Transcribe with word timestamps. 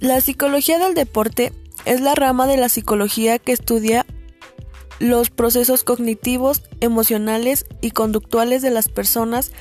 La 0.00 0.22
psicología 0.22 0.78
del 0.78 0.94
deporte 0.94 1.52
es 1.84 2.00
la 2.00 2.14
rama 2.14 2.46
de 2.46 2.56
la 2.56 2.70
psicología 2.70 3.38
que 3.38 3.52
estudia 3.52 4.06
los 4.98 5.28
procesos 5.28 5.84
cognitivos, 5.84 6.62
emocionales 6.80 7.66
y 7.82 7.90
conductuales 7.90 8.62
de 8.62 8.70
las 8.70 8.88
personas 8.88 9.52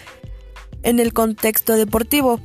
en 0.82 1.02
el 1.02 1.12
contexto 1.12 1.76
deportivo. 1.76 2.40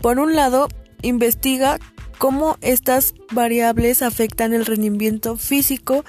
Por 0.00 0.18
un 0.18 0.34
lado, 0.34 0.68
investiga 1.02 1.78
cómo 2.16 2.56
estas 2.62 3.12
variables 3.30 4.00
afectan 4.00 4.54
el 4.54 4.64
rendimiento 4.64 5.36
físico 5.36 6.06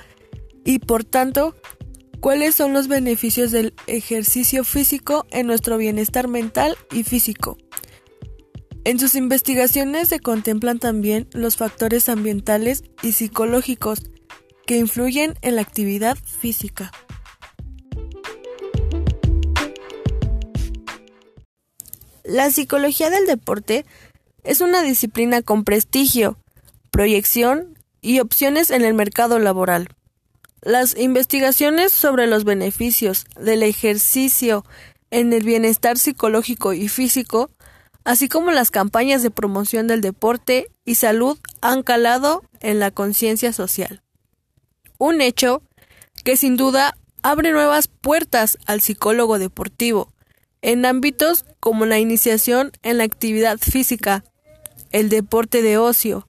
y 0.64 0.80
por 0.80 1.04
tanto 1.04 1.57
cuáles 2.21 2.55
son 2.55 2.71
los 2.71 2.88
beneficios 2.88 3.52
del 3.52 3.73
ejercicio 3.88 4.64
físico 4.64 5.25
en 5.32 5.48
nuestro 5.48 5.75
bienestar 5.75 6.30
mental 6.30 6.77
y 6.93 7.04
físico. 7.04 7.57
En 8.85 8.99
sus 8.99 9.16
investigaciones 9.16 10.09
se 10.09 10.20
contemplan 10.20 10.77
también 10.77 11.27
los 11.34 11.57
factores 11.57 12.07
ambientales 12.07 12.84
y 13.02 13.13
psicológicos 13.13 14.03
que 14.67 14.77
influyen 14.77 15.34
en 15.41 15.55
la 15.55 15.63
actividad 15.63 16.16
física. 16.17 16.91
La 22.23 22.52
psicología 22.52 23.09
del 23.09 23.26
deporte 23.26 23.88
es 24.43 24.62
una 24.62 24.84
disciplina 24.84 25.41
con 25.41 25.63
prestigio, 25.63 26.38
proyección 26.91 27.79
y 28.02 28.20
opciones 28.20 28.70
en 28.70 28.84
el 28.84 28.93
mercado 28.93 29.40
laboral. 29.40 29.90
Las 30.62 30.95
investigaciones 30.95 31.91
sobre 31.91 32.27
los 32.27 32.43
beneficios 32.43 33.26
del 33.35 33.63
ejercicio 33.63 34.63
en 35.09 35.34
el 35.34 35.43
bienestar 35.43 35.98
psicológico 35.98 36.73
y 36.73 36.88
físico 36.88 37.49
así 38.05 38.30
como 38.30 38.52
las 38.52 38.72
campañas 38.72 39.23
de 39.23 39.32
promoción 39.32 39.88
del 39.88 39.99
deporte 39.99 40.71
y 40.85 40.96
salud 40.96 41.38
han 41.60 41.84
calado 41.84 42.43
en 42.62 42.79
la 42.79 42.91
conciencia 42.91 43.52
social. 43.52 44.02
Un 44.98 45.20
hecho 45.20 45.63
que 46.24 46.38
sin 46.38 46.55
duda 46.55 46.96
abre 47.24 47.52
nuevas 47.52 47.88
puertas 47.88 48.57
al 48.68 48.82
psicólogo 48.82 49.40
deportivo, 49.40 50.13
en 50.62 50.85
ámbitos 50.85 51.46
como 51.60 51.85
la 51.85 51.99
iniciación 51.99 52.71
en 52.84 52.99
la 52.99 53.04
actividad 53.04 53.57
física, 53.57 54.24
el 54.91 55.10
deporte 55.10 55.62
de 55.62 55.77
ocio 55.77 56.27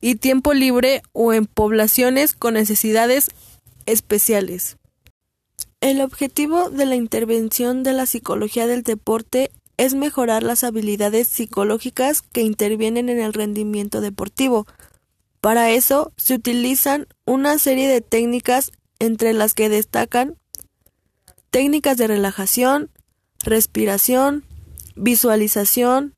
y 0.00 0.16
tiempo 0.16 0.54
libre 0.54 1.02
o 1.12 1.32
en 1.32 1.46
poblaciones 1.46 2.34
con 2.34 2.54
necesidades 2.54 3.28
especiales. 3.86 4.76
El 5.80 6.00
objetivo 6.00 6.70
de 6.70 6.86
la 6.86 6.96
intervención 6.96 7.82
de 7.82 7.92
la 7.92 8.06
psicología 8.06 8.66
del 8.66 8.82
deporte 8.82 9.50
es 9.78 9.94
mejorar 9.94 10.42
las 10.42 10.64
habilidades 10.64 11.28
psicológicas 11.28 12.20
que 12.20 12.42
intervienen 12.42 13.08
en 13.08 13.20
el 13.20 13.32
rendimiento 13.32 14.02
deportivo. 14.02 14.66
Para 15.40 15.70
eso 15.70 16.12
se 16.16 16.34
utilizan 16.34 17.06
una 17.24 17.58
serie 17.58 17.88
de 17.88 18.00
técnicas 18.00 18.72
entre 18.98 19.32
las 19.32 19.54
que 19.54 19.68
destacan 19.68 20.36
técnicas 21.50 21.96
de 21.96 22.08
relajación, 22.08 22.90
respiración, 23.44 24.44
visualización, 24.96 26.14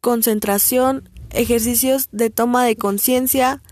concentración, 0.00 1.08
ejercicios 1.30 2.08
de 2.10 2.30
toma 2.30 2.64
de 2.64 2.76
conciencia, 2.76 3.62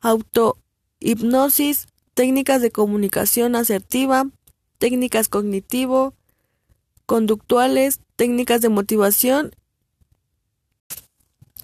autohipnosis, 0.00 1.86
técnicas 2.14 2.62
de 2.62 2.70
comunicación 2.70 3.54
asertiva, 3.54 4.24
técnicas 4.78 5.28
cognitivo, 5.28 6.14
conductuales, 7.08 8.00
técnicas 8.16 8.60
de 8.60 8.68
motivación. 8.68 9.52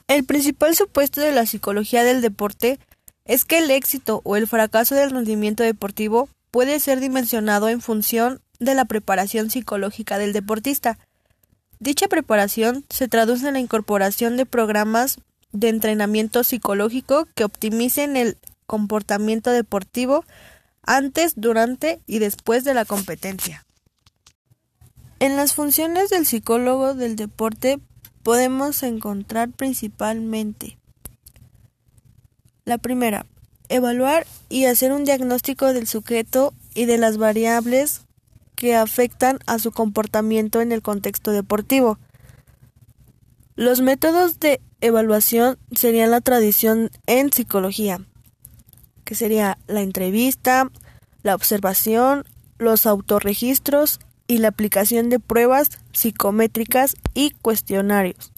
El 0.08 0.24
principal 0.24 0.74
supuesto 0.74 1.20
de 1.20 1.32
la 1.32 1.44
psicología 1.44 2.02
del 2.02 2.22
deporte 2.22 2.80
es 3.26 3.44
que 3.44 3.58
el 3.58 3.70
éxito 3.70 4.22
o 4.24 4.36
el 4.36 4.46
fracaso 4.46 4.94
del 4.94 5.10
rendimiento 5.10 5.62
deportivo 5.62 6.30
puede 6.50 6.80
ser 6.80 6.98
dimensionado 6.98 7.68
en 7.68 7.82
función 7.82 8.40
de 8.58 8.74
la 8.74 8.86
preparación 8.86 9.50
psicológica 9.50 10.16
del 10.16 10.32
deportista. 10.32 10.98
Dicha 11.78 12.08
preparación 12.08 12.86
se 12.88 13.06
traduce 13.08 13.46
en 13.46 13.52
la 13.52 13.60
incorporación 13.60 14.38
de 14.38 14.46
programas 14.46 15.18
de 15.52 15.68
entrenamiento 15.68 16.42
psicológico 16.42 17.28
que 17.34 17.44
optimicen 17.44 18.16
el 18.16 18.38
comportamiento 18.64 19.50
deportivo 19.50 20.24
antes, 20.80 21.34
durante 21.36 22.00
y 22.06 22.18
después 22.18 22.64
de 22.64 22.72
la 22.72 22.86
competencia. 22.86 23.63
En 25.20 25.36
las 25.36 25.54
funciones 25.54 26.10
del 26.10 26.26
psicólogo 26.26 26.94
del 26.94 27.16
deporte 27.16 27.78
podemos 28.22 28.82
encontrar 28.82 29.50
principalmente 29.50 30.78
la 32.64 32.78
primera, 32.78 33.26
evaluar 33.68 34.26
y 34.48 34.64
hacer 34.64 34.92
un 34.92 35.04
diagnóstico 35.04 35.72
del 35.72 35.86
sujeto 35.86 36.54
y 36.74 36.86
de 36.86 36.98
las 36.98 37.18
variables 37.18 38.02
que 38.56 38.74
afectan 38.74 39.38
a 39.46 39.58
su 39.58 39.72
comportamiento 39.72 40.60
en 40.60 40.72
el 40.72 40.82
contexto 40.82 41.30
deportivo. 41.30 41.98
Los 43.56 43.80
métodos 43.80 44.40
de 44.40 44.60
evaluación 44.80 45.58
serían 45.72 46.10
la 46.10 46.20
tradición 46.20 46.90
en 47.06 47.32
psicología, 47.32 48.00
que 49.04 49.14
sería 49.14 49.58
la 49.66 49.82
entrevista, 49.82 50.70
la 51.22 51.34
observación, 51.34 52.24
los 52.58 52.86
autorregistros 52.86 54.00
y 54.26 54.38
la 54.38 54.48
aplicación 54.48 55.10
de 55.10 55.20
pruebas 55.20 55.78
psicométricas 55.92 56.96
y 57.14 57.30
cuestionarios. 57.30 58.32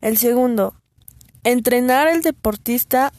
El 0.00 0.16
segundo, 0.16 0.74
entrenar 1.44 2.08
al 2.08 2.22
deportista 2.22 3.12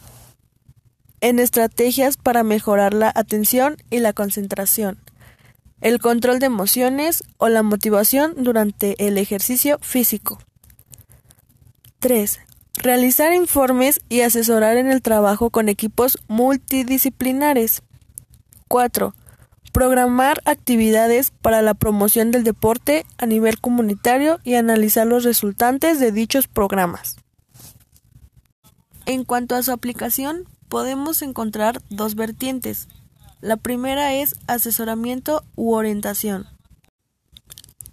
en 1.21 1.39
estrategias 1.39 2.17
para 2.17 2.43
mejorar 2.43 2.93
la 2.93 3.11
atención 3.13 3.77
y 3.91 3.99
la 3.99 4.13
concentración, 4.13 4.99
el 5.81 5.99
control 5.99 6.39
de 6.39 6.47
emociones 6.47 7.23
o 7.37 7.49
la 7.49 7.63
motivación 7.63 8.33
durante 8.37 9.07
el 9.07 9.17
ejercicio 9.17 9.77
físico. 9.81 10.39
3. 11.99 12.39
Realizar 12.77 13.33
informes 13.33 14.01
y 14.09 14.21
asesorar 14.21 14.77
en 14.77 14.89
el 14.89 15.03
trabajo 15.03 15.51
con 15.51 15.69
equipos 15.69 16.17
multidisciplinares. 16.27 17.83
4 18.67 19.13
programar 19.71 20.41
actividades 20.45 21.31
para 21.31 21.61
la 21.61 21.73
promoción 21.73 22.31
del 22.31 22.43
deporte 22.43 23.05
a 23.17 23.25
nivel 23.25 23.59
comunitario 23.59 24.39
y 24.43 24.55
analizar 24.55 25.07
los 25.07 25.23
resultantes 25.23 25.99
de 25.99 26.11
dichos 26.11 26.47
programas. 26.47 27.17
En 29.05 29.23
cuanto 29.23 29.55
a 29.55 29.63
su 29.63 29.71
aplicación, 29.71 30.45
podemos 30.69 31.21
encontrar 31.21 31.81
dos 31.89 32.15
vertientes. 32.15 32.87
La 33.41 33.57
primera 33.57 34.13
es 34.13 34.35
asesoramiento 34.47 35.43
u 35.55 35.73
orientación. 35.73 36.47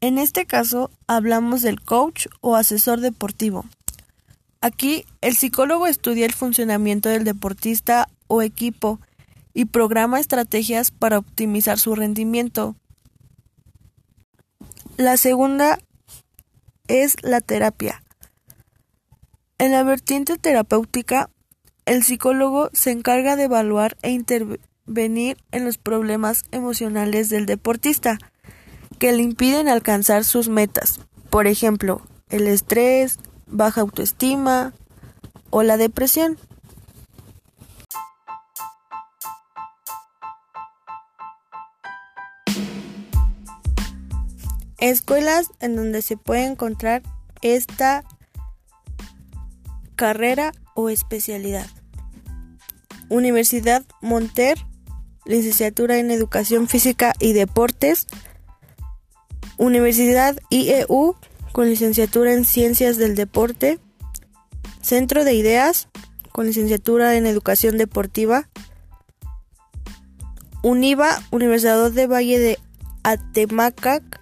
En 0.01 0.19
este 0.19 0.47
caso, 0.47 0.91
hablamos 1.07 1.63
del 1.63 1.81
coach 1.81 2.27
o 2.41 2.55
asesor 2.55 3.01
deportivo. 3.01 3.65
Aquí, 4.61 5.05
el 5.21 5.37
psicólogo 5.37 5.87
estudia 5.87 6.27
el 6.27 6.35
funcionamiento 6.35 7.09
del 7.09 7.25
deportista 7.25 8.09
o 8.27 8.43
equipo 8.43 9.01
y 9.55 9.67
programa 9.67 10.21
estrategias 10.21 10.91
para 10.91 11.19
optimizar 11.19 11.79
su 11.79 11.95
rendimiento. 11.95 12.77
La 14.97 15.17
segunda 15.17 15.79
es 16.89 17.17
la 17.23 17.41
terapia. 17.41 18.03
En 19.59 19.73
la 19.73 19.83
vertiente 19.83 20.39
terapéutica, 20.39 21.31
el 21.85 22.03
psicólogo 22.03 22.71
se 22.73 22.91
encarga 22.91 23.37
de 23.37 23.45
evaluar 23.45 23.97
e 24.03 24.11
intervenir 24.11 25.37
en 25.53 25.65
los 25.65 25.79
problemas 25.79 26.45
emocionales 26.51 27.29
del 27.29 27.47
deportista 27.47 28.19
que 28.99 29.13
le 29.13 29.23
impiden 29.23 29.69
alcanzar 29.69 30.25
sus 30.25 30.49
metas, 30.49 31.01
por 31.31 31.47
ejemplo, 31.47 32.03
el 32.31 32.47
estrés, 32.47 33.19
baja 33.47 33.81
autoestima 33.81 34.73
o 35.51 35.63
la 35.63 35.77
depresión. 35.77 36.39
Escuelas 44.79 45.49
en 45.61 45.77
donde 45.77 46.03
se 46.03 46.17
puede 46.17 46.45
encontrar 46.45 47.03
esta 47.43 48.05
carrera 49.97 50.53
o 50.75 50.89
especialidad. 50.89 51.67
Universidad 53.09 53.85
Monter, 54.01 54.59
licenciatura 55.25 55.99
en 55.99 56.11
Educación 56.11 56.69
Física 56.69 57.13
y 57.19 57.33
Deportes. 57.33 58.07
Universidad 59.57 60.39
IEU, 60.51 61.17
con 61.53 61.69
licenciatura 61.69 62.33
en 62.33 62.45
Ciencias 62.45 62.97
del 62.99 63.17
Deporte. 63.17 63.81
Centro 64.81 65.25
de 65.25 65.35
Ideas, 65.35 65.89
con 66.31 66.47
licenciatura 66.47 67.17
en 67.17 67.27
Educación 67.27 67.79
Deportiva. 67.79 68.49
UNIVA, 70.63 71.21
Universidad 71.31 71.91
de 71.91 72.07
Valle 72.07 72.39
de 72.39 72.59
Atemacac, 73.03 74.18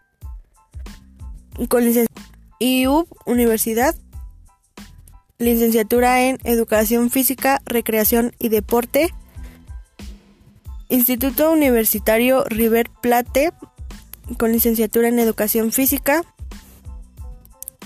con 1.68 1.84
licenciatura 1.84 2.16
Universidad 3.26 3.94
licenciatura 5.38 6.22
en 6.22 6.38
Educación 6.44 7.10
Física, 7.10 7.60
Recreación 7.66 8.32
y 8.38 8.48
Deporte. 8.48 9.12
Instituto 10.88 11.50
Universitario 11.50 12.44
River 12.44 12.90
Plate 13.02 13.52
con 14.38 14.52
licenciatura 14.52 15.08
en 15.08 15.18
Educación 15.18 15.72
Física. 15.72 16.22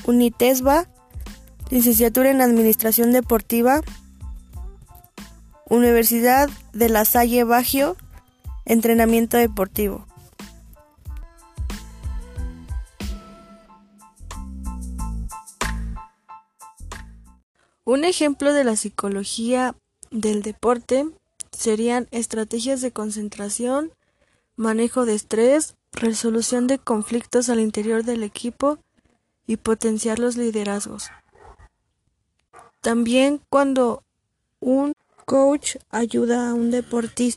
UNITESBA, 0.06 0.88
licenciatura 1.70 2.30
en 2.30 2.40
Administración 2.40 3.12
Deportiva. 3.12 3.80
Universidad 5.68 6.48
de 6.72 6.88
La 6.88 7.04
Salle 7.04 7.44
Baggio, 7.44 7.96
entrenamiento 8.64 9.36
deportivo. 9.36 10.09
Un 17.90 18.04
ejemplo 18.04 18.52
de 18.52 18.62
la 18.62 18.76
psicología 18.76 19.74
del 20.12 20.42
deporte 20.42 21.10
serían 21.50 22.06
estrategias 22.12 22.80
de 22.82 22.92
concentración, 22.92 23.90
manejo 24.54 25.06
de 25.06 25.16
estrés, 25.16 25.74
resolución 25.90 26.68
de 26.68 26.78
conflictos 26.78 27.48
al 27.48 27.58
interior 27.58 28.04
del 28.04 28.22
equipo 28.22 28.78
y 29.44 29.56
potenciar 29.56 30.20
los 30.20 30.36
liderazgos. 30.36 31.10
También 32.80 33.40
cuando 33.50 34.04
un 34.60 34.92
coach 35.24 35.74
ayuda 35.88 36.48
a 36.48 36.54
un 36.54 36.70
deportista 36.70 37.20